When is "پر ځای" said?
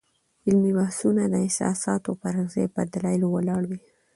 2.21-2.67